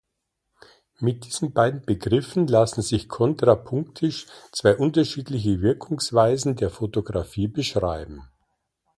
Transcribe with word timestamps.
Mit 0.97 1.25
diesen 1.25 1.53
beiden 1.53 1.85
Begriffen 1.85 2.47
lassen 2.47 2.81
sich 2.81 3.07
kontrapunktisch 3.07 4.25
zwei 4.51 4.75
unterschiedliche 4.75 5.61
Wirkungsweisen 5.61 6.55
der 6.55 6.71
Photographie 6.71 7.47
beschreiben. 7.47 8.23